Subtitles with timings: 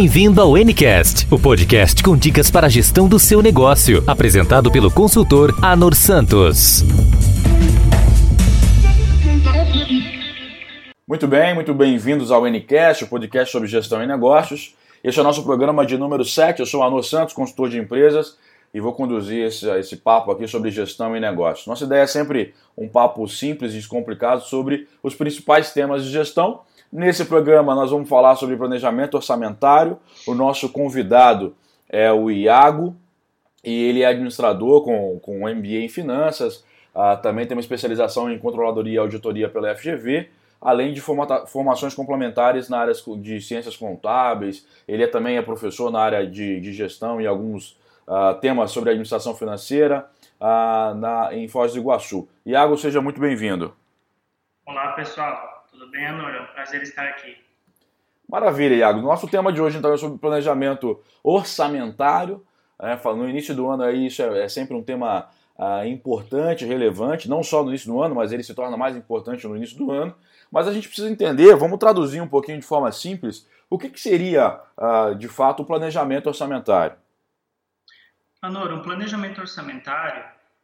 [0.00, 4.92] Bem-vindo ao Ncast, o podcast com dicas para a gestão do seu negócio, apresentado pelo
[4.92, 6.84] consultor Anor Santos.
[11.04, 14.76] Muito bem, muito bem-vindos ao Ncast, o podcast sobre gestão e negócios.
[15.02, 16.60] Este é o nosso programa de número 7.
[16.60, 18.38] Eu sou Anor Santos, consultor de empresas,
[18.72, 21.66] e vou conduzir esse, esse papo aqui sobre gestão e negócios.
[21.66, 26.60] Nossa ideia é sempre um papo simples e descomplicado sobre os principais temas de gestão
[26.90, 29.98] Nesse programa nós vamos falar sobre planejamento orçamentário.
[30.26, 31.54] O nosso convidado
[31.88, 32.96] é o Iago
[33.62, 36.64] e ele é administrador com, com MBA em finanças.
[36.94, 42.70] Uh, também tem uma especialização em controladoria e auditoria pela FGV, além de formações complementares
[42.70, 44.66] na área de ciências contábeis.
[44.88, 48.90] Ele é, também é professor na área de, de gestão e alguns uh, temas sobre
[48.90, 50.08] administração financeira
[50.40, 52.26] uh, na, em Foz do Iguaçu.
[52.46, 53.74] Iago, seja muito bem-vindo.
[54.66, 55.57] Olá, pessoal.
[55.88, 56.36] Tudo bem, Anora?
[56.36, 57.34] É um prazer estar aqui.
[58.28, 59.00] Maravilha, Iago.
[59.00, 62.44] Nosso tema de hoje então é sobre planejamento orçamentário.
[62.78, 67.26] É, no início do ano aí isso é, é sempre um tema ah, importante, relevante,
[67.26, 69.90] não só no início do ano, mas ele se torna mais importante no início do
[69.90, 70.14] ano.
[70.52, 73.98] Mas a gente precisa entender, vamos traduzir um pouquinho de forma simples, o que, que
[73.98, 76.98] seria ah, de fato o planejamento orçamentário?
[78.42, 80.22] Anora, um planejamento orçamentário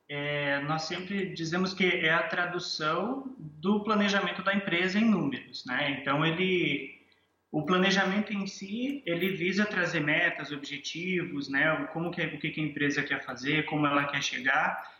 [0.08, 5.98] é, nós sempre dizemos que é a tradução do planejamento da empresa em números, né?
[5.98, 7.00] Então ele,
[7.50, 11.88] o planejamento em si, ele visa trazer metas, objetivos, né?
[11.92, 14.92] Como que o que a empresa quer fazer, como ela quer chegar.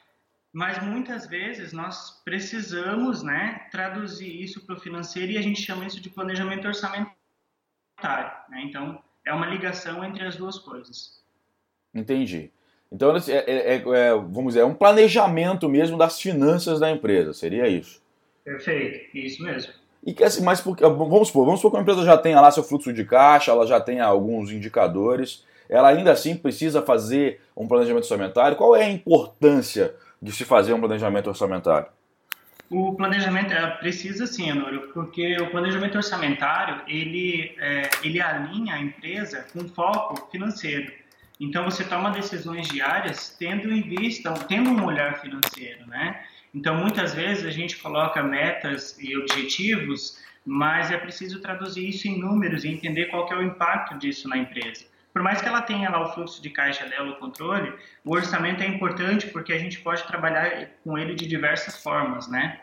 [0.53, 5.85] Mas muitas vezes nós precisamos, né, traduzir isso para o financeiro e a gente chama
[5.85, 7.11] isso de planejamento orçamentário.
[8.49, 8.63] Né?
[8.63, 11.21] Então é uma ligação entre as duas coisas.
[11.93, 12.53] Entendi.
[12.93, 17.67] Então, é, é, é, vamos dizer, é um planejamento mesmo das finanças da empresa, seria
[17.67, 18.01] isso?
[18.45, 19.73] Perfeito, isso mesmo.
[20.07, 22.51] E que assim, mas porque, vamos supor, vamos supor que a empresa já tenha lá
[22.51, 27.67] seu fluxo de caixa, ela já tenha alguns indicadores, ela ainda assim precisa fazer um
[27.67, 28.57] planejamento orçamentário.
[28.57, 31.89] Qual é a importância de se fazer um planejamento orçamentário?
[32.71, 38.81] O planejamento é, precisa sim, Honório, porque o planejamento orçamentário ele, é, ele alinha a
[38.81, 40.93] empresa com foco financeiro.
[41.45, 46.21] Então você toma decisões diárias tendo em vista, tendo um olhar financeiro, né?
[46.55, 52.19] Então muitas vezes a gente coloca metas e objetivos, mas é preciso traduzir isso em
[52.19, 54.87] números e entender qual é o impacto disso na empresa.
[55.13, 57.73] Por mais que ela tenha lá o fluxo de caixa dela, o controle,
[58.05, 62.61] o orçamento é importante porque a gente pode trabalhar com ele de diversas formas, né?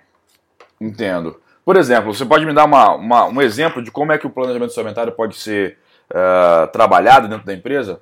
[0.80, 1.40] Entendo.
[1.64, 4.30] Por exemplo, você pode me dar uma, uma, um exemplo de como é que o
[4.30, 5.78] planejamento orçamentário pode ser
[6.09, 8.02] uh, trabalhado dentro da empresa?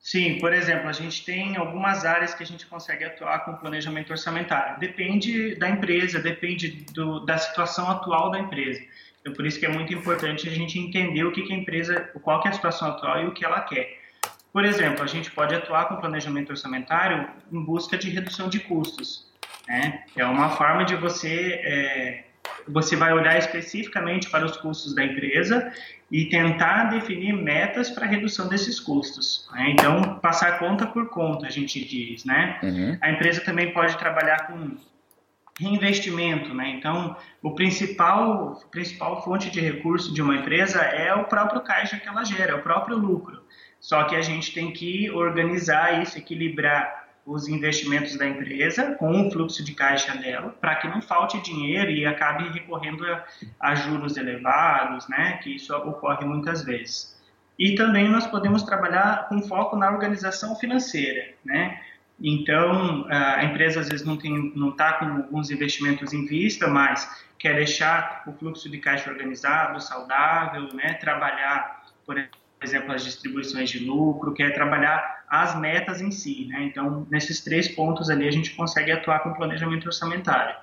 [0.00, 4.10] Sim, por exemplo, a gente tem algumas áreas que a gente consegue atuar com planejamento
[4.10, 4.80] orçamentário.
[4.80, 8.80] Depende da empresa, depende do, da situação atual da empresa.
[9.20, 12.00] Então, por isso que é muito importante a gente entender o que, que a empresa,
[12.22, 14.00] qual é a situação atual e o que ela quer.
[14.50, 19.30] Por exemplo, a gente pode atuar com planejamento orçamentário em busca de redução de custos.
[19.68, 20.02] Né?
[20.16, 22.24] É uma forma de você é,
[22.68, 25.72] você vai olhar especificamente para os custos da empresa
[26.10, 29.48] e tentar definir metas para redução desses custos.
[29.52, 29.70] Né?
[29.70, 32.58] Então, passar conta por conta, a gente diz, né?
[32.62, 32.98] Uhum.
[33.00, 34.76] A empresa também pode trabalhar com
[35.60, 36.70] reinvestimento, né?
[36.70, 42.08] Então, o principal, principal fonte de recurso de uma empresa é o próprio caixa que
[42.08, 43.42] ela gera, é o próprio lucro.
[43.78, 49.30] Só que a gente tem que organizar isso, equilibrar os investimentos da empresa com o
[49.30, 53.24] fluxo de caixa dela, para que não falte dinheiro e acabe recorrendo a,
[53.60, 57.18] a, juros elevados, né, que isso ocorre muitas vezes.
[57.58, 61.78] E também nós podemos trabalhar com foco na organização financeira, né?
[62.22, 67.24] Então, a empresa às vezes não tem, não está com alguns investimentos em vista, mas
[67.38, 70.94] quer deixar o fluxo de caixa organizado, saudável, né?
[70.94, 76.46] Trabalhar, por exemplo, exemplo, as distribuições de lucro, que é trabalhar as metas em si.
[76.48, 76.64] Né?
[76.64, 80.56] Então, nesses três pontos ali, a gente consegue atuar com planejamento orçamentário.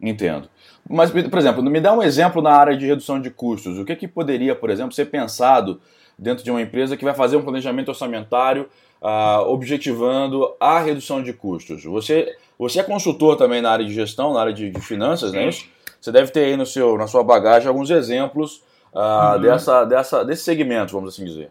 [0.00, 0.48] Entendo.
[0.88, 3.78] Mas, por exemplo, me dá um exemplo na área de redução de custos.
[3.78, 5.80] O que, que poderia, por exemplo, ser pensado
[6.18, 8.68] dentro de uma empresa que vai fazer um planejamento orçamentário
[9.02, 11.82] uh, objetivando a redução de custos?
[11.84, 15.36] Você, você é consultor também na área de gestão, na área de, de finanças, Sim.
[15.38, 15.66] não é isso?
[16.00, 18.62] Você deve ter aí no seu, na sua bagagem alguns exemplos
[18.96, 19.40] uh, uhum.
[19.42, 21.50] dessa, dessa, desse segmento, vamos assim dizer.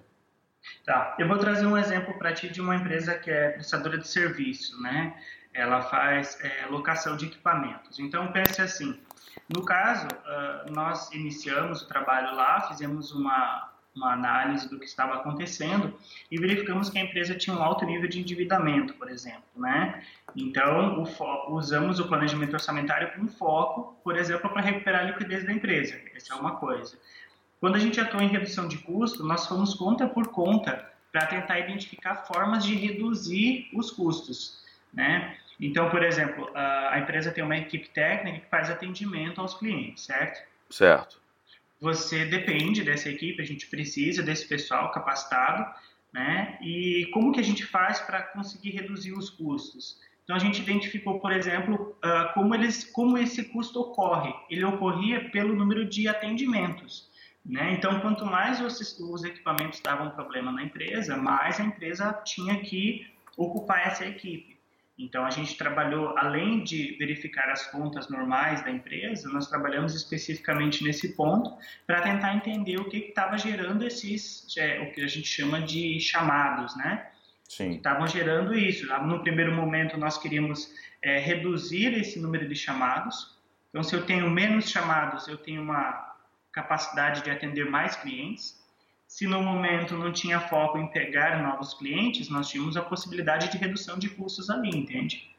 [0.84, 4.08] Tá, eu vou trazer um exemplo para ti de uma empresa que é prestadora de
[4.08, 5.16] serviço, né?
[5.54, 8.00] Ela faz é, locação de equipamentos.
[8.00, 9.00] Então pense assim,
[9.48, 15.16] no caso, uh, nós iniciamos o trabalho lá, fizemos uma, uma análise do que estava
[15.16, 15.98] acontecendo
[16.30, 20.04] e verificamos que a empresa tinha um alto nível de endividamento, por exemplo, né?
[20.36, 25.54] Então, o usamos o planejamento orçamentário com foco, por exemplo, para recuperar a liquidez da
[25.54, 25.96] empresa.
[26.14, 26.98] Essa é uma coisa.
[27.60, 31.60] Quando a gente atua em redução de custo, nós fomos conta por conta para tentar
[31.60, 34.64] identificar formas de reduzir os custos,
[34.94, 35.38] né?
[35.60, 40.46] Então, por exemplo, a empresa tem uma equipe técnica que faz atendimento aos clientes, certo?
[40.70, 41.22] Certo.
[41.80, 45.66] Você depende dessa equipe, a gente precisa desse pessoal capacitado,
[46.14, 46.58] né?
[46.62, 50.00] E como que a gente faz para conseguir reduzir os custos?
[50.24, 54.34] Então a gente identificou, por exemplo, uh, como, eles, como esse custo ocorre.
[54.50, 57.10] Ele ocorria pelo número de atendimentos.
[57.46, 57.74] Né?
[57.74, 63.06] Então, quanto mais os, os equipamentos davam problema na empresa, mais a empresa tinha que
[63.38, 64.56] ocupar essa equipe.
[64.98, 70.84] Então, a gente trabalhou, além de verificar as contas normais da empresa, nós trabalhamos especificamente
[70.84, 71.54] nesse ponto
[71.86, 76.00] para tentar entender o que estava gerando esses, é, o que a gente chama de
[76.00, 77.10] chamados, né?
[77.44, 77.76] Sim.
[77.76, 78.88] Estavam gerando isso.
[79.04, 83.38] No primeiro momento, nós queríamos é, reduzir esse número de chamados.
[83.70, 86.05] Então, se eu tenho menos chamados, eu tenho uma
[86.56, 88.58] capacidade de atender mais clientes.
[89.06, 93.58] Se no momento não tinha foco em pegar novos clientes, nós tínhamos a possibilidade de
[93.58, 95.30] redução de custos ali, entende?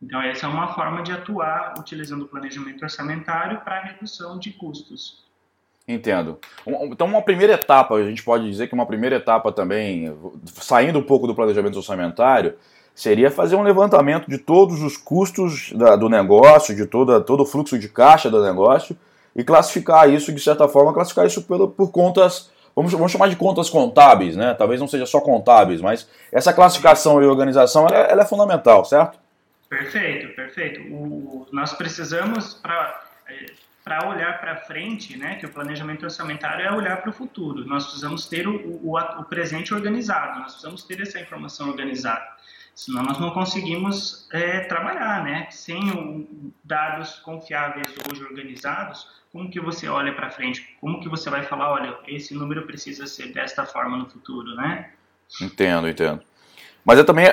[0.00, 5.26] Então, essa é uma forma de atuar utilizando o planejamento orçamentário para redução de custos.
[5.88, 6.38] Entendo.
[6.66, 11.02] Então, uma primeira etapa, a gente pode dizer que uma primeira etapa também, saindo um
[11.02, 12.54] pouco do planejamento orçamentário,
[12.94, 17.46] seria fazer um levantamento de todos os custos da, do negócio, de toda, todo o
[17.46, 18.96] fluxo de caixa do negócio,
[19.38, 23.36] e classificar isso, de certa forma, classificar isso por, por contas vamos, vamos chamar de
[23.36, 24.52] contas contábeis, né?
[24.52, 28.84] Talvez não seja só contábeis, mas essa classificação e organização ela, é, ela é fundamental,
[28.84, 29.18] certo?
[29.68, 30.80] Perfeito, perfeito.
[30.92, 33.06] O, nós precisamos para
[33.84, 37.64] para olhar para frente, né, que o planejamento orçamentário é olhar para o futuro.
[37.64, 38.54] Nós precisamos ter o,
[38.84, 42.26] o, o, presente organizado, nós precisamos ter essa informação organizada.
[42.78, 45.48] Senão nós não conseguimos é, trabalhar, né?
[45.50, 50.76] Sem dados confiáveis hoje organizados, como que você olha para frente?
[50.80, 54.90] Como que você vai falar, olha, esse número precisa ser desta forma no futuro, né?
[55.42, 56.20] Entendo, entendo.
[56.84, 57.26] Mas é também,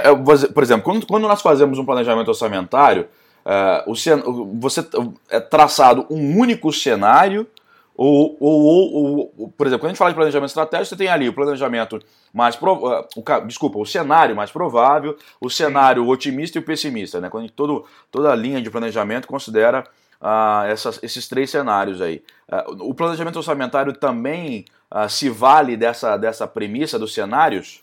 [0.52, 3.08] por exemplo, quando, quando nós fazemos um planejamento orçamentário,
[3.46, 4.84] uh, o, você
[5.30, 7.48] é traçado um único cenário,
[7.96, 11.08] ou, ou, ou, ou, por exemplo, quando a gente fala de planejamento estratégico, você tem
[11.08, 12.00] ali o planejamento
[12.34, 13.08] mais provável,
[13.48, 17.30] desculpa, o cenário mais provável, o cenário otimista e o pessimista, né?
[17.30, 19.86] Quando todo, toda a linha de planejamento considera
[20.22, 22.22] uh, essas, esses três cenários aí.
[22.50, 27.82] Uh, o planejamento orçamentário também uh, se vale dessa, dessa premissa dos cenários?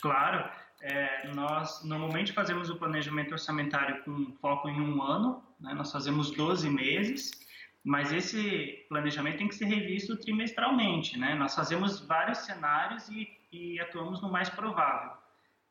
[0.00, 0.44] Claro.
[0.80, 5.74] É, nós normalmente fazemos o planejamento orçamentário com foco em um ano, né?
[5.74, 7.32] nós fazemos 12 meses,
[7.88, 11.18] mas esse planejamento tem que ser revisto trimestralmente.
[11.18, 11.34] Né?
[11.34, 15.12] Nós fazemos vários cenários e, e atuamos no mais provável.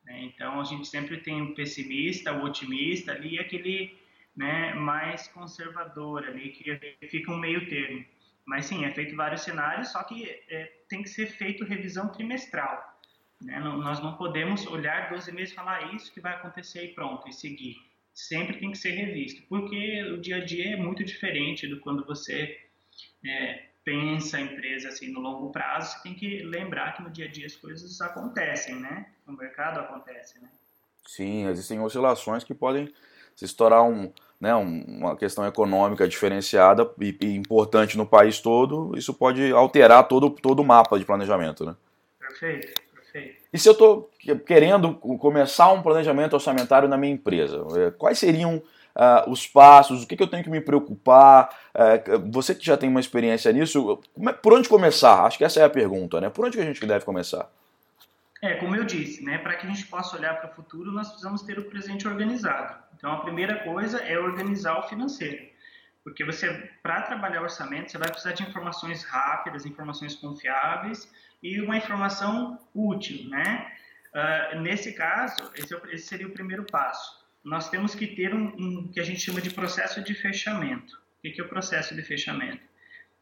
[0.03, 0.23] Né?
[0.23, 3.95] Então a gente sempre tem o pessimista, o otimista ali e aquele
[4.35, 8.03] né, mais conservador ali, que fica um meio termo.
[8.47, 12.99] Mas sim, é feito vários cenários, só que é, tem que ser feito revisão trimestral.
[13.39, 13.59] Né?
[13.59, 17.29] Nós não podemos olhar 12 meses e falar ah, isso que vai acontecer e pronto,
[17.29, 17.77] e seguir.
[18.17, 22.03] Sempre tem que ser revisto, porque o dia a dia é muito diferente do quando
[22.03, 22.57] você
[23.23, 25.91] é, pensa a empresa assim no longo prazo.
[25.91, 29.05] Você tem que lembrar que no dia a dia as coisas acontecem, né?
[29.23, 30.49] No mercado acontece, né?
[31.05, 32.91] Sim, existem oscilações que podem
[33.35, 34.11] se estourar um,
[34.41, 40.31] né, uma questão econômica diferenciada e, e, importante no país todo, isso pode alterar todo,
[40.31, 41.63] todo o mapa de planejamento.
[41.63, 41.75] Né?
[42.19, 42.86] Perfeito.
[43.57, 44.11] E se eu estou
[44.45, 50.07] querendo começar um planejamento orçamentário na minha empresa, é, quais seriam uh, os passos, o
[50.07, 51.49] que, que, eu tenho que me preocupar?
[51.73, 55.23] Uh, você que já tem uma experiência nisso, é, por onde começar?
[55.23, 56.29] Acho que essa é a pergunta, né?
[56.29, 57.49] Por onde que a gente deve começar?
[58.43, 61.07] É, como eu disse, né, para que a gente possa olhar para o futuro, nós
[61.07, 62.75] precisamos ter o presente organizado.
[62.95, 65.47] Então, a primeira coisa é organizar o financeiro.
[66.03, 71.11] Porque você, para trabalhar orçamento, você vai precisar de informações rápidas, informações confiáveis
[71.43, 73.71] e uma informação útil, né?
[74.13, 77.25] Uh, nesse caso, esse, é esse, seria o primeiro passo.
[77.43, 80.95] Nós temos que ter um, um que a gente chama de processo de fechamento.
[81.17, 82.61] O que é o processo de fechamento?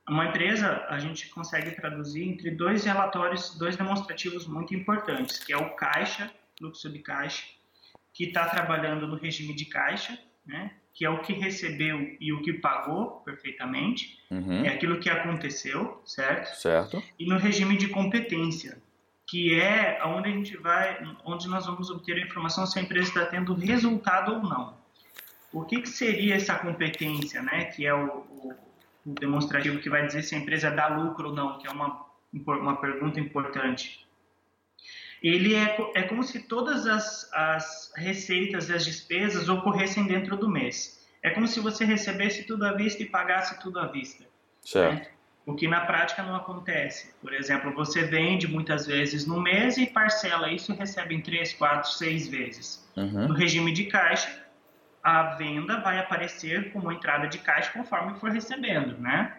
[0.08, 5.58] Uma empresa, a gente consegue traduzir entre dois relatórios, dois demonstrativos muito importantes, que é
[5.58, 7.44] o caixa, fluxo de caixa,
[8.14, 10.72] que está trabalhando no regime de caixa, né?
[10.96, 14.64] Que é o que recebeu e o que pagou perfeitamente, uhum.
[14.64, 16.56] é aquilo que aconteceu, certo?
[16.56, 17.04] Certo.
[17.20, 18.82] E no regime de competência,
[19.28, 23.10] que é onde a gente vai, onde nós vamos obter a informação se a empresa
[23.10, 24.74] está tendo resultado ou não.
[25.52, 27.66] O que, que seria essa competência, né?
[27.66, 28.54] Que é o, o,
[29.06, 32.06] o, demonstrativo que vai dizer se a empresa dá lucro ou não, que é uma,
[32.34, 34.05] uma pergunta importante
[35.28, 40.50] ele é, é como se todas as, as receitas e as despesas ocorressem dentro do
[40.50, 41.06] mês.
[41.24, 44.24] É como se você recebesse tudo à vista e pagasse tudo à vista.
[44.62, 45.10] Certo.
[45.10, 45.16] Né?
[45.46, 47.14] o que na prática não acontece.
[47.22, 51.54] Por exemplo, você vende muitas vezes no mês e parcela isso e recebe em 3,
[51.54, 52.92] 4, 6 vezes.
[52.98, 53.28] Uhum.
[53.28, 54.44] No regime de caixa,
[55.04, 59.38] a venda vai aparecer como entrada de caixa conforme for recebendo, né?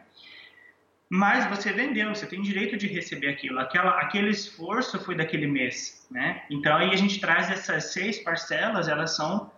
[1.09, 3.61] Mas você vendeu, você tem direito de receber aquilo.
[3.61, 6.43] Aquela, aquele esforço foi daquele mês, né?
[6.51, 9.51] Então aí a gente traz essas seis parcelas, elas são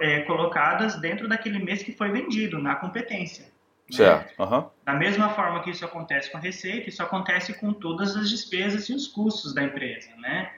[0.00, 3.50] é, colocadas dentro daquele mês que foi vendido, na competência.
[3.90, 4.28] Certo.
[4.38, 4.46] Né?
[4.46, 4.68] Uhum.
[4.84, 8.88] Da mesma forma que isso acontece com a receita, isso acontece com todas as despesas
[8.88, 10.52] e os custos da empresa, né?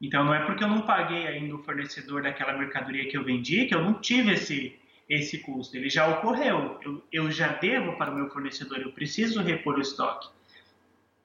[0.00, 3.66] Então não é porque eu não paguei ainda o fornecedor daquela mercadoria que eu vendi
[3.66, 4.78] que eu não tive esse
[5.08, 5.76] esse custo.
[5.76, 6.78] Ele já ocorreu.
[6.82, 8.78] Eu, eu já devo para o meu fornecedor.
[8.78, 10.28] Eu preciso repor o estoque.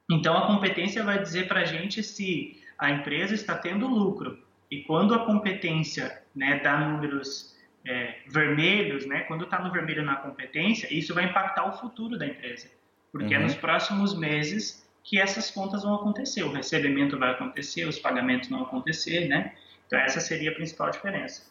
[0.09, 4.37] Então a competência vai dizer para a gente se a empresa está tendo lucro.
[4.69, 10.15] E quando a competência né, dá números é, vermelhos, né, quando está no vermelho na
[10.15, 12.69] competência, isso vai impactar o futuro da empresa.
[13.11, 13.43] Porque é uhum.
[13.43, 16.43] é nos próximos meses que essas contas vão acontecer.
[16.43, 19.53] O recebimento vai acontecer, os pagamentos vão acontecer, né?
[19.87, 21.50] Então essa seria a principal diferença.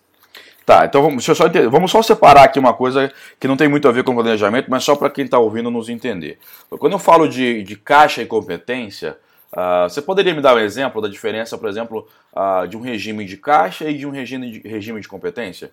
[0.70, 1.34] Tá, então vamos, só
[1.68, 4.84] vamos só separar aqui uma coisa que não tem muito a ver com planejamento, mas
[4.84, 6.38] só para quem está ouvindo nos entender.
[6.68, 9.18] Quando eu falo de, de caixa e competência,
[9.52, 13.24] uh, você poderia me dar um exemplo da diferença, por exemplo, uh, de um regime
[13.24, 15.72] de caixa e de um regime de, regime de competência?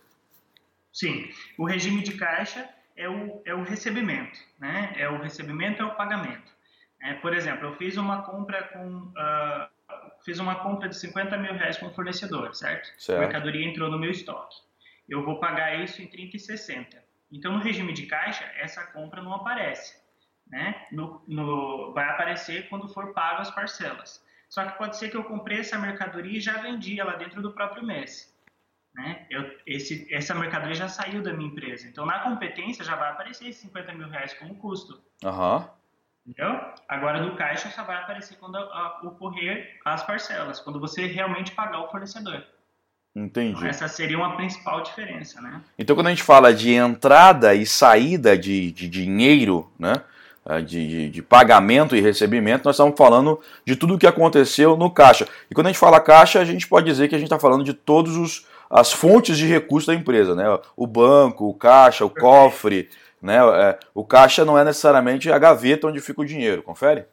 [0.92, 4.96] Sim, o regime de caixa é o, é o recebimento, né?
[4.98, 6.52] É o recebimento, é o pagamento.
[7.04, 9.68] É, por exemplo, eu fiz uma compra com uh,
[10.28, 12.92] fiz uma compra de 50 mil reais com o fornecedor, certo?
[13.02, 13.18] certo?
[13.18, 14.58] A mercadoria entrou no meu estoque.
[15.08, 17.02] Eu vou pagar isso em 30 e 60.
[17.32, 19.96] Então, no regime de caixa, essa compra não aparece.
[20.46, 20.86] Né?
[20.92, 24.22] No, no, vai aparecer quando for pago as parcelas.
[24.50, 27.54] Só que pode ser que eu comprei essa mercadoria e já vendi ela dentro do
[27.54, 28.36] próprio mês.
[28.94, 29.26] Né?
[29.30, 31.88] Eu, esse, essa mercadoria já saiu da minha empresa.
[31.88, 35.02] Então, na competência, já vai aparecer esses 50 mil reais como custo.
[35.24, 35.60] Aham.
[35.60, 35.78] Uhum.
[36.28, 36.60] Entendeu?
[36.90, 41.52] Agora no caixa só vai aparecer quando a, a, ocorrer as parcelas, quando você realmente
[41.52, 42.44] pagar o fornecedor.
[43.16, 43.56] Entendi.
[43.58, 45.62] Então, essa seria uma principal diferença, né?
[45.80, 49.94] Então quando a gente fala de entrada e saída de, de dinheiro, né?
[50.46, 54.78] Ah, de, de, de, pagamento e recebimento, nós estamos falando de tudo o que aconteceu
[54.78, 55.28] no caixa.
[55.52, 57.66] E quando a gente fala caixa, a gente pode dizer que a gente está falando
[57.66, 60.46] de todas as fontes de recursos da empresa, né?
[60.76, 62.90] O banco, o caixa, o cofre,
[63.28, 63.38] né?
[63.38, 67.06] É, o caixa não é necessariamente a gaveta onde fica o dinheiro, confere?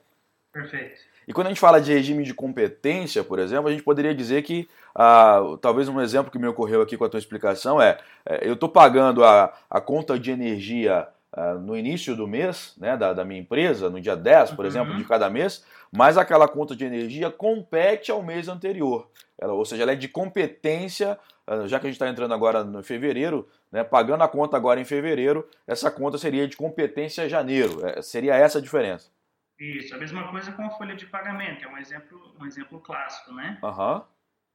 [0.52, 1.02] Perfeito.
[1.26, 4.42] E quando a gente fala de regime de competência, por exemplo, a gente poderia dizer
[4.42, 8.46] que, ah, talvez um exemplo que me ocorreu aqui com a tua explicação é, é
[8.46, 13.12] eu estou pagando a, a conta de energia ah, no início do mês, né, da,
[13.12, 14.70] da, minha empresa, no dia 10, por uhum.
[14.70, 19.08] exemplo, de cada mês, mas aquela conta de energia compete ao mês anterior.
[19.38, 22.64] Ela, ou seja, ela é de competência ah, já que a gente está entrando agora
[22.64, 27.84] no fevereiro, né, pagando a conta agora em fevereiro, essa conta seria de competência janeiro.
[27.84, 29.10] É, seria essa a diferença.
[29.58, 33.32] Isso, a mesma coisa com a folha de pagamento, é um exemplo, um exemplo clássico,
[33.34, 33.58] né?
[33.64, 34.00] Uhum.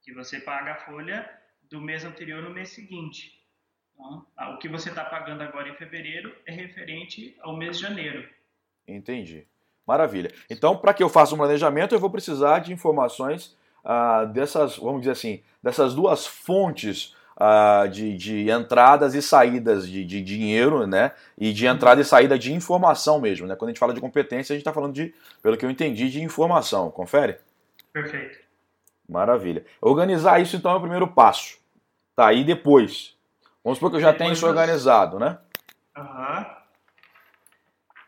[0.01, 1.29] Que você paga a folha
[1.69, 3.37] do mês anterior no mês seguinte.
[3.93, 8.25] Então, o que você está pagando agora em fevereiro é referente ao mês de janeiro.
[8.87, 9.45] Entendi.
[9.85, 10.33] Maravilha.
[10.49, 15.01] Então, para que eu faça um planejamento, eu vou precisar de informações ah, dessas, vamos
[15.01, 21.13] dizer assim, dessas duas fontes ah, de, de, entradas e saídas de, de, dinheiro, né?
[21.37, 23.55] E de entrada e saída de informação mesmo, né?
[23.55, 26.09] Quando a gente fala de competência, a gente está falando de, pelo que eu entendi,
[26.09, 26.91] de informação.
[26.91, 27.37] Confere?
[27.93, 28.39] Perfeito.
[29.07, 29.65] Maravilha.
[29.81, 31.57] Organizar isso então é o primeiro passo.
[32.13, 33.17] Tá, aí depois.
[33.63, 35.37] Vamos supor que eu já depois tenho isso organizado, né?
[35.95, 36.39] Aham.
[36.39, 36.59] Uhum.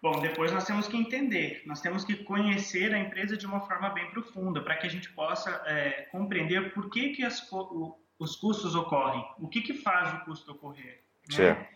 [0.02, 3.88] Bom, depois nós temos que entender, nós temos que conhecer a empresa de uma forma
[3.92, 8.36] bem profunda, para que a gente possa é, compreender por que, que as, o, os
[8.36, 11.04] custos ocorrem, o que, que faz o custo ocorrer.
[11.28, 11.68] Né?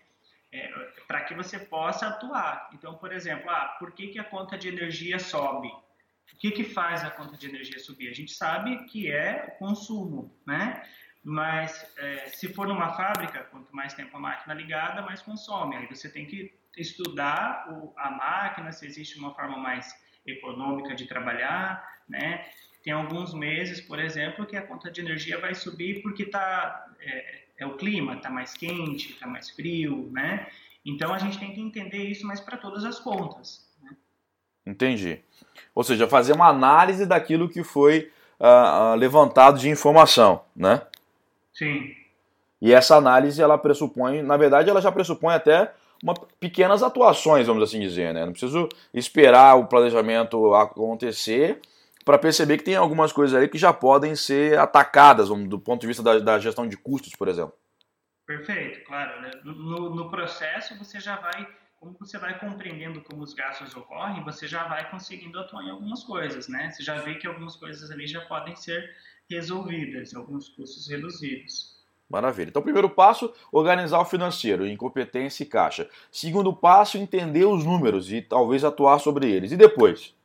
[0.51, 0.67] É,
[1.07, 2.69] para que você possa atuar.
[2.71, 5.69] Então, por exemplo, ah, por que, que a conta de energia sobe?
[5.69, 8.09] O que, que faz a conta de energia subir?
[8.09, 10.87] A gente sabe que é o consumo, né?
[11.23, 15.75] Mas é, se for numa fábrica, quanto mais tempo a máquina ligada, mais consome.
[15.75, 19.91] Aí você tem que estudar o, a máquina, se existe uma forma mais
[20.27, 22.47] econômica de trabalhar, né?
[22.85, 27.39] Tem alguns meses, por exemplo, que a conta de energia vai subir porque tá, é,
[27.57, 30.45] é o clima, está mais quente, está mais frio, né?
[30.85, 33.67] Então a gente tem que entender isso, mas para todas as contas.
[33.81, 33.89] Né?
[34.67, 35.19] Entendi.
[35.73, 40.83] Ou seja, fazer uma análise daquilo que foi uh, levantado de informação, né?
[41.55, 41.91] Sim.
[42.61, 45.73] E essa análise, ela pressupõe, na verdade, ela já pressupõe até
[46.03, 48.25] uma, pequenas atuações, vamos assim dizer, né?
[48.25, 51.59] Não preciso esperar o planejamento acontecer
[52.05, 55.87] para perceber que tem algumas coisas aí que já podem ser atacadas do ponto de
[55.87, 57.53] vista da, da, gestão de custos, por exemplo.
[58.27, 59.21] Perfeito, claro.
[59.21, 59.31] Né?
[59.43, 61.47] No, no, processo você já vai
[61.79, 66.03] como você vai compreendendo como os gastos ocorrem, você já vai conseguindo atuar em algumas
[66.03, 66.71] coisas, né?
[66.71, 68.89] Você já vê que algumas coisas ali já podem ser
[69.29, 71.75] resolvidas, alguns custos reduzidos.
[72.09, 72.49] Maravilha.
[72.49, 75.89] Então, primeiro passo, organizar o financeiro, incompetência e caixa.
[76.11, 79.51] Segundo passo, entender os números e talvez atuar sobre eles.
[79.51, 80.15] E depois?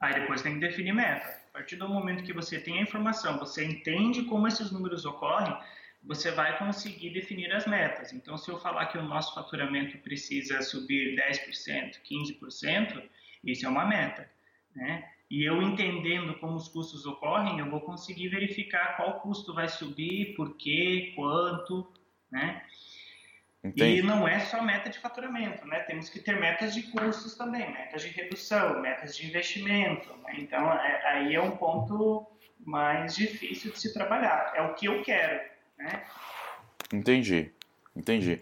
[0.00, 1.28] Aí depois tem que definir meta.
[1.50, 5.54] A partir do momento que você tem a informação, você entende como esses números ocorrem,
[6.02, 8.12] você vai conseguir definir as metas.
[8.12, 13.02] Então, se eu falar que o nosso faturamento precisa subir 10%, 15%,
[13.44, 14.28] isso é uma meta.
[14.74, 15.06] Né?
[15.30, 20.34] E eu entendendo como os custos ocorrem, eu vou conseguir verificar qual custo vai subir,
[20.34, 21.92] por quê, quanto,
[22.30, 22.64] né?
[23.62, 23.98] Entendi.
[23.98, 25.80] E não é só meta de faturamento, né?
[25.80, 30.08] Temos que ter metas de custos também, metas de redução, metas de investimento.
[30.24, 30.36] Né?
[30.38, 32.26] Então, é, aí é um ponto
[32.64, 34.52] mais difícil de se trabalhar.
[34.54, 35.40] É o que eu quero,
[35.78, 36.02] né?
[36.92, 37.52] Entendi,
[37.94, 38.40] entendi.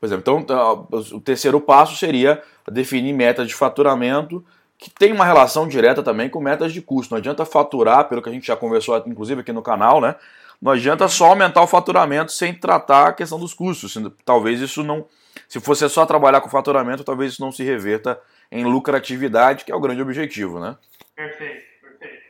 [0.00, 4.44] Por exemplo, então tá, o terceiro passo seria definir metas de faturamento
[4.76, 7.14] que tem uma relação direta também com metas de custo.
[7.14, 10.16] Não adianta faturar, pelo que a gente já conversou inclusive aqui no canal, né?
[10.60, 13.96] Não adianta só aumentar o faturamento sem tratar a questão dos custos.
[14.24, 15.06] Talvez isso não.
[15.48, 18.18] Se fosse só trabalhar com faturamento, talvez isso não se reverta
[18.50, 20.76] em lucratividade, que é o grande objetivo, né?
[21.14, 22.22] Perfeito, perfeito.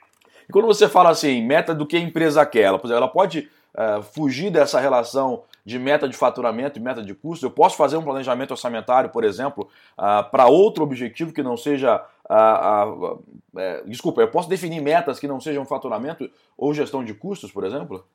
[0.49, 4.03] E quando você fala assim, meta do que a empresa quer, ela, ela pode uh,
[4.03, 7.47] fugir dessa relação de meta de faturamento e meta de custo?
[7.47, 12.05] Eu posso fazer um planejamento orçamentário, por exemplo, uh, para outro objetivo que não seja.
[12.25, 13.23] Uh,
[13.87, 18.07] desculpa, eu posso definir metas que não sejam faturamento ou gestão de custos, por exemplo?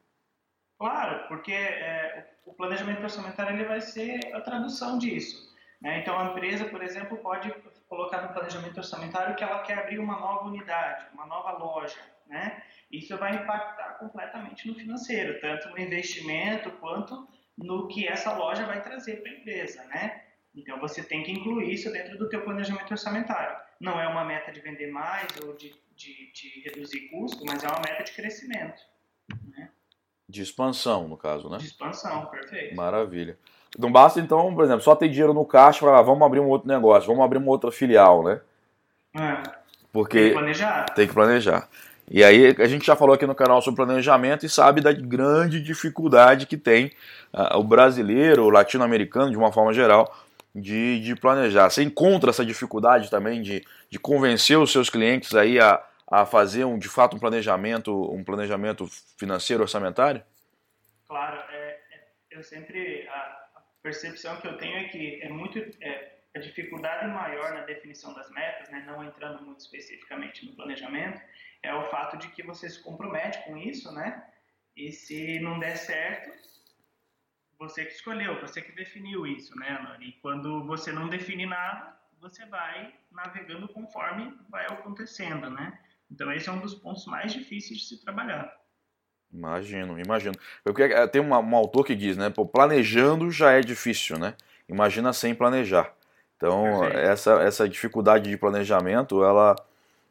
[0.80, 5.50] Claro, porque é, o planejamento orçamentário ele vai ser a tradução disso.
[5.82, 6.00] Né?
[6.00, 7.54] Então, a empresa, por exemplo, pode
[7.88, 12.00] colocar no planejamento orçamentário que ela quer abrir uma nova unidade, uma nova loja.
[12.28, 12.62] Né?
[12.92, 17.28] Isso vai impactar completamente no financeiro, tanto no investimento quanto
[17.64, 19.84] no que essa loja vai trazer para a empresa.
[19.86, 20.22] Né?
[20.56, 23.58] Então, você tem que incluir isso dentro do teu planejamento orçamentário.
[23.80, 27.68] Não é uma meta de vender mais ou de, de, de reduzir custo, mas é
[27.68, 28.82] uma meta de crescimento.
[29.48, 29.70] Né?
[30.28, 31.58] De expansão, no caso, né?
[31.58, 32.76] De expansão, perfeito.
[32.76, 33.38] Maravilha.
[33.78, 36.40] Não basta, então, por exemplo, só ter dinheiro no caixa e falar, ah, vamos abrir
[36.40, 38.42] um outro negócio, vamos abrir uma outra filial, né?
[39.16, 39.60] É.
[39.92, 40.86] Porque tem que planejar.
[40.94, 41.70] Tem que planejar.
[42.12, 45.62] E aí, a gente já falou aqui no canal sobre planejamento e sabe da grande
[45.62, 46.92] dificuldade que tem
[47.32, 50.12] uh, o brasileiro, o latino-americano, de uma forma geral,
[50.56, 51.70] de, de planejar.
[51.70, 56.66] Você encontra essa dificuldade também de, de convencer os seus clientes aí a, a fazer
[56.66, 60.24] um, de fato um planejamento, um planejamento financeiro orçamentário?
[61.08, 63.40] Claro, é, é, eu sempre a,
[63.84, 68.30] percepção que eu tenho é que é muito é, a dificuldade maior na definição das
[68.32, 71.22] metas, né, não entrando muito especificamente no planejamento,
[71.64, 74.24] é o fato de que você se compromete com isso, né?
[74.76, 76.32] E se não der certo,
[77.58, 79.98] você que escolheu, você que definiu isso, né?
[80.00, 85.78] E quando você não define nada, você vai navegando conforme vai acontecendo, né?
[86.10, 88.58] Então esse é um dos pontos mais difíceis de se trabalhar.
[89.32, 90.34] Imagino, imagino.
[90.66, 92.30] Eh, tem uma, um autor que diz, né?
[92.30, 94.36] Pô, planejando já é difícil, né?
[94.68, 95.94] Imagina sem planejar.
[96.36, 99.56] Então essa, essa dificuldade de planejamento, ela,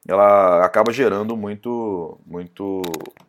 [0.09, 2.81] ela acaba gerando muito, muito,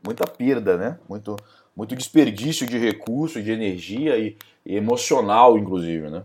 [0.02, 0.98] muita perda, né?
[1.10, 1.36] Muito,
[1.76, 6.24] muito desperdício de recurso, de energia e, e emocional, inclusive, né?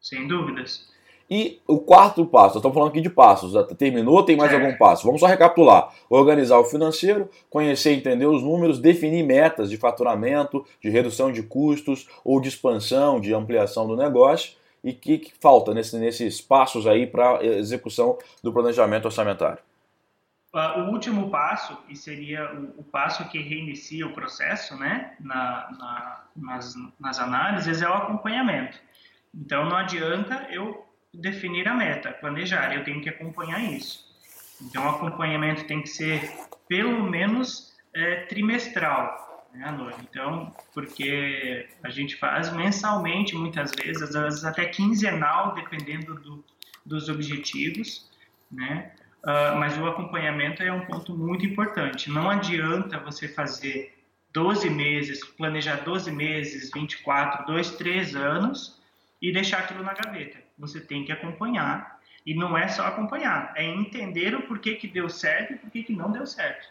[0.00, 0.88] Sem dúvidas.
[1.28, 5.04] E o quarto passo, estamos falando aqui de passos, terminou, tem mais algum passo?
[5.04, 5.92] Vamos só recapitular.
[6.08, 11.42] Organizar o financeiro, conhecer e entender os números, definir metas de faturamento, de redução de
[11.42, 14.52] custos ou de expansão, de ampliação do negócio.
[14.82, 19.58] E o que, que, falta nesse, nesses passos aí para execução do planejamento orçamentário?
[20.52, 26.24] Uh, o último passo, e seria o, passo que reinicia o processo né, na, na,
[26.34, 28.76] nas, nas análises, é o acompanhamento.
[29.32, 30.84] Então não adianta eu
[31.14, 34.10] definir a meta, planejar, eu tenho que acompanhar isso.
[34.62, 36.30] Então, o acompanhamento tem que ser
[36.68, 39.74] pelo menos é, trimestral, né?
[40.02, 46.44] Então, porque a gente faz mensalmente, muitas vezes, às vezes até quinzenal, dependendo do,
[46.84, 48.08] dos objetivos,
[48.50, 48.92] né?
[49.22, 52.10] Uh, mas o acompanhamento é um ponto muito importante.
[52.10, 53.94] Não adianta você fazer
[54.32, 58.80] 12 meses, planejar 12 meses, 24, 2, 3 anos
[59.20, 61.98] e deixar aquilo na gaveta você tem que acompanhar.
[62.24, 65.94] E não é só acompanhar, é entender o porquê que deu certo e porquê que
[65.94, 66.68] não deu certo.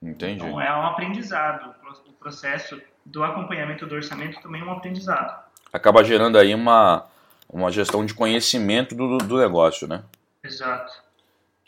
[0.00, 0.36] Entendi.
[0.36, 1.74] Então é um aprendizado.
[2.06, 5.44] O processo do acompanhamento do orçamento também é um aprendizado.
[5.72, 7.04] Acaba gerando aí uma,
[7.48, 10.04] uma gestão de conhecimento do, do negócio, né?
[10.44, 10.92] Exato.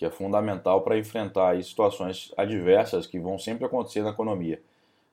[0.01, 4.59] Que é fundamental para enfrentar situações adversas que vão sempre acontecer na economia.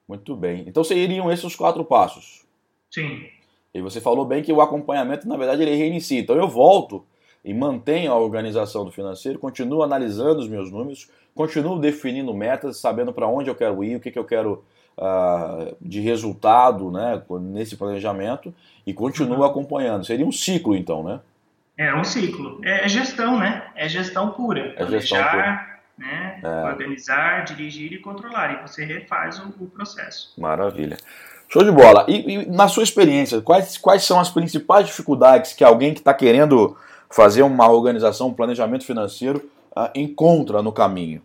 [0.08, 0.64] Muito bem.
[0.66, 2.46] Então seriam esses os quatro passos.
[2.90, 3.26] Sim.
[3.74, 6.22] E você falou bem que o acompanhamento, na verdade, ele reinicia.
[6.22, 7.04] Então eu volto
[7.44, 13.12] e mantenho a organização do financeiro, continuo analisando os meus números, continuo definindo metas, sabendo
[13.12, 14.64] para onde eu quero ir, o que, que eu quero
[14.98, 19.44] uh, de resultado né, nesse planejamento e continuo uhum.
[19.44, 20.06] acompanhando.
[20.06, 21.20] Seria um ciclo, então, né?
[21.78, 22.60] É um ciclo.
[22.64, 23.68] É gestão, né?
[23.76, 24.74] É gestão pura.
[24.76, 25.78] É gestão pura.
[25.98, 26.40] Né?
[26.44, 26.64] É.
[26.66, 28.54] Organizar, dirigir e controlar.
[28.54, 30.34] E você refaz o, o processo.
[30.38, 30.98] Maravilha.
[31.50, 32.06] Show de bola.
[32.08, 36.14] E, e, na sua experiência, quais, quais são as principais dificuldades que alguém que está
[36.14, 36.76] querendo
[37.10, 41.22] fazer uma organização, um planejamento financeiro, uh, encontra no caminho?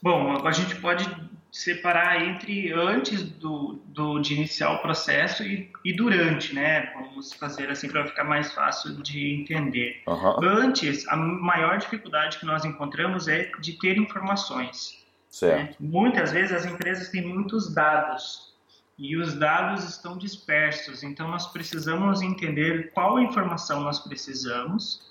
[0.00, 1.04] Bom, a gente pode
[1.52, 6.90] separar entre antes do, do de iniciar o processo e, e durante, né?
[6.94, 10.02] Vamos fazer assim para ficar mais fácil de entender.
[10.06, 10.42] Uhum.
[10.42, 15.04] Antes, a maior dificuldade que nós encontramos é de ter informações.
[15.28, 15.82] Certo.
[15.82, 15.90] Né?
[15.90, 18.54] Muitas vezes as empresas têm muitos dados
[18.98, 21.02] e os dados estão dispersos.
[21.02, 25.02] Então, nós precisamos entender qual informação nós precisamos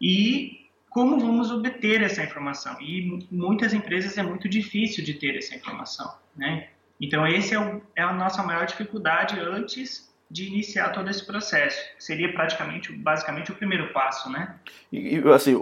[0.00, 2.76] e como vamos obter essa informação.
[2.80, 6.68] E muitas empresas é muito difícil de ter essa informação, né?
[7.00, 11.78] Então, esse é, o, é a nossa maior dificuldade antes de iniciar todo esse processo.
[11.98, 14.56] Seria praticamente, basicamente, o primeiro passo, né?
[14.92, 15.54] E, assim,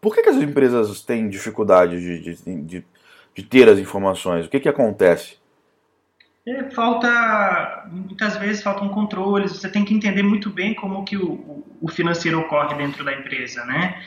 [0.00, 2.84] por que, que as empresas têm dificuldade de, de, de,
[3.34, 4.46] de ter as informações?
[4.46, 5.36] O que, que acontece?
[6.44, 11.64] É, falta, muitas vezes faltam controles, você tem que entender muito bem como que o,
[11.80, 14.02] o financeiro ocorre dentro da empresa, né?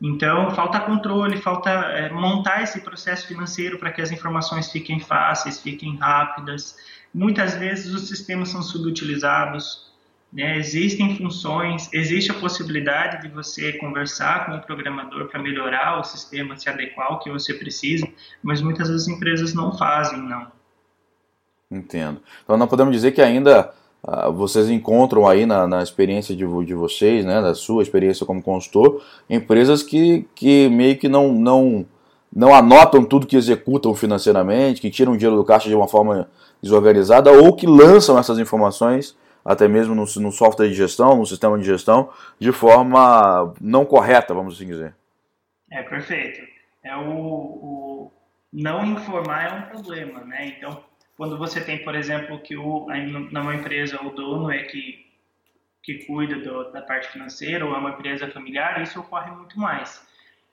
[0.00, 5.60] Então, falta controle, falta é, montar esse processo financeiro para que as informações fiquem fáceis,
[5.60, 6.74] fiquem rápidas.
[7.12, 9.92] Muitas vezes os sistemas são subutilizados,
[10.32, 10.56] né?
[10.56, 16.56] existem funções, existe a possibilidade de você conversar com o programador para melhorar o sistema,
[16.56, 18.08] se adequar ao que você precisa,
[18.42, 20.50] mas muitas vezes as empresas não fazem, não.
[21.70, 22.22] Entendo.
[22.42, 26.74] Então nós podemos dizer que ainda uh, vocês encontram aí na, na experiência de, de
[26.74, 31.86] vocês, né, da sua experiência como consultor, empresas que, que meio que não, não,
[32.34, 36.28] não anotam tudo que executam financeiramente, que tiram dinheiro do caixa de uma forma
[36.62, 41.58] desorganizada ou que lançam essas informações até mesmo no, no software de gestão, no sistema
[41.58, 44.94] de gestão, de forma não correta, vamos assim dizer.
[45.70, 46.40] É perfeito.
[46.82, 48.12] É o, o
[48.52, 50.54] não informar é um problema, né?
[50.56, 50.82] Então
[51.20, 52.86] quando você tem, por exemplo, que o,
[53.30, 55.06] numa empresa o dono é que,
[55.82, 60.02] que cuida do, da parte financeira ou é uma empresa familiar, isso ocorre muito mais.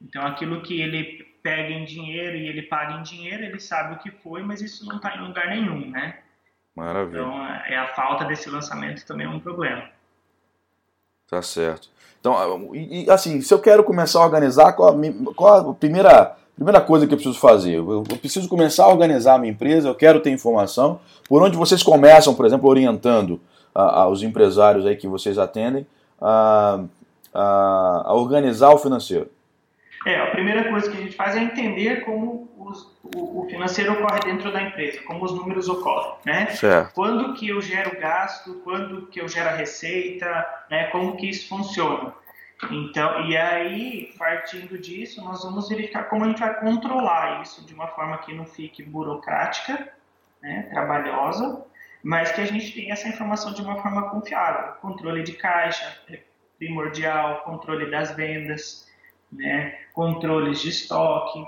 [0.01, 3.99] Então, aquilo que ele pega em dinheiro e ele paga em dinheiro, ele sabe o
[3.99, 6.19] que foi, mas isso não está em lugar nenhum, né?
[6.75, 7.21] Maravilha.
[7.21, 9.89] Então, é a falta desse lançamento também é um problema.
[11.29, 11.89] Tá certo.
[12.19, 16.81] Então, e, assim, se eu quero começar a organizar, qual a, qual a primeira Primeira
[16.81, 20.19] coisa que eu preciso fazer, eu, preciso começar a organizar a minha empresa, eu quero
[20.19, 20.99] ter informação.
[21.29, 23.39] Por onde vocês começam, por exemplo, orientando
[23.75, 25.85] uh, os empresários aí que vocês atendem
[26.19, 26.83] a,
[27.31, 29.29] a, a, organizar o financeiro?
[30.03, 33.93] É, a primeira coisa que a gente faz é entender como os, o, o, financeiro
[33.93, 36.47] ocorre dentro da empresa, como os números ocorrem, né?
[36.47, 36.91] Certo.
[36.95, 40.85] Quando que eu gero gasto, quando que eu gero receita, né?
[40.85, 42.13] Como que isso funciona?
[42.71, 47.73] Então, e aí, partindo disso, nós vamos verificar como a gente vai controlar isso de
[47.73, 49.93] uma forma que não fique burocrática,
[50.41, 51.63] né, trabalhosa,
[52.03, 54.73] mas que a gente tenha essa informação de uma forma confiável.
[54.81, 56.19] Controle de caixa é
[56.57, 58.91] primordial, controle das vendas,
[59.31, 61.45] né, controles de estoque,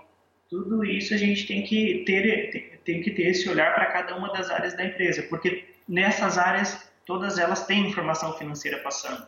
[0.49, 4.33] tudo isso a gente tem que ter, tem, que ter esse olhar para cada uma
[4.33, 9.25] das áreas da empresa, porque nessas áreas, todas elas têm informação financeira passando.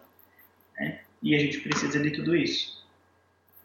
[1.22, 2.84] E a gente precisa de tudo isso.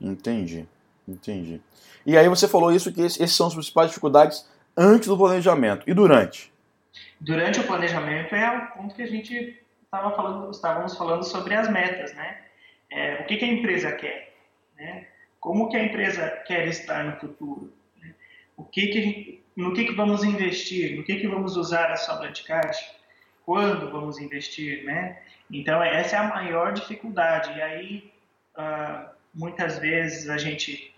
[0.00, 0.66] Entendi,
[1.08, 1.60] entendi.
[2.04, 5.88] E aí você falou isso que esses são as principais dificuldades antes do planejamento.
[5.88, 6.52] E durante?
[7.18, 11.70] Durante o planejamento é o ponto que a gente estava falando, estávamos falando sobre as
[11.70, 12.42] metas, né?
[12.90, 14.34] É, o que, que, a empresa quer,
[14.76, 15.06] né?
[15.40, 17.72] Como que a empresa quer estar no futuro?
[18.00, 18.14] Né?
[18.56, 20.96] O que que gente, no que, que vamos investir?
[20.96, 22.95] No que, que vamos usar a sobra de caixa?
[23.46, 25.18] Quando vamos investir, né?
[25.48, 27.56] Então, essa é a maior dificuldade.
[27.56, 28.12] E aí,
[28.58, 30.92] uh, muitas vezes, a gente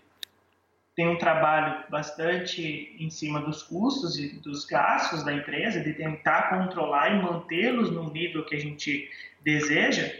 [0.95, 6.49] tem um trabalho bastante em cima dos custos e dos gastos da empresa, de tentar
[6.49, 9.07] controlar e mantê-los no nível que a gente
[9.41, 10.11] deseja,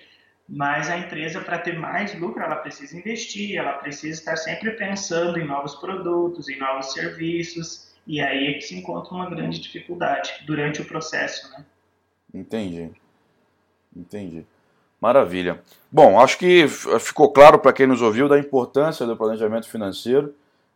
[0.48, 5.40] mas a empresa, para ter mais lucro, ela precisa investir, ela precisa estar sempre pensando
[5.40, 10.32] em novos produtos, em novos serviços, e aí é que se encontra uma grande dificuldade
[10.46, 11.66] durante o processo, né?
[12.34, 12.92] Entendi.
[13.96, 14.46] Entendi.
[15.02, 15.62] Maravilha.
[15.92, 16.68] Bom, acho que
[17.00, 20.34] ficou claro para quem nos ouviu da importância do planejamento financeiro.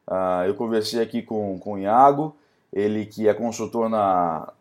[0.07, 2.35] Uh, eu conversei aqui com, com o Iago,
[2.71, 4.51] ele que é consultor na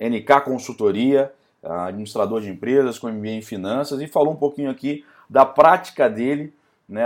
[0.00, 5.44] NK Consultoria, administrador de empresas, com MBA em finanças, e falou um pouquinho aqui da
[5.44, 6.54] prática dele,
[6.88, 7.02] né,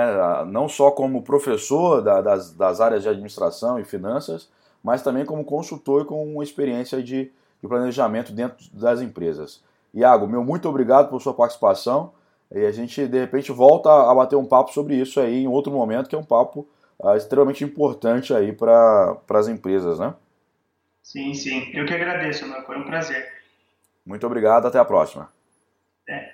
[0.46, 4.48] não só como professor da, das, das áreas de administração e finanças,
[4.82, 7.30] mas também como consultor com experiência de,
[7.62, 9.62] de planejamento dentro das empresas.
[9.94, 12.12] Iago, meu muito obrigado por sua participação
[12.50, 15.72] e a gente de repente volta a bater um papo sobre isso aí em outro
[15.72, 16.66] momento, que é um papo
[16.98, 20.14] uh, extremamente importante aí para as empresas, né?
[21.02, 21.70] Sim, sim.
[21.74, 22.62] Eu que agradeço, meu.
[22.62, 23.26] Foi um prazer.
[24.04, 24.66] Muito obrigado.
[24.66, 25.28] Até a próxima.
[26.08, 26.30] É.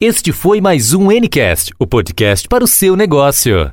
[0.00, 3.70] Este foi mais um Ncast, o podcast para o seu negócio.